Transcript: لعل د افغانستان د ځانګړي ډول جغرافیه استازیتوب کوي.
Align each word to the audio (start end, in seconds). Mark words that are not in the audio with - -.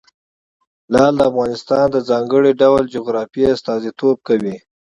لعل 0.91 1.13
د 1.17 1.21
افغانستان 1.31 1.85
د 1.91 1.97
ځانګړي 2.09 2.51
ډول 2.61 2.83
جغرافیه 2.95 3.47
استازیتوب 3.55 4.17
کوي. 4.27 4.55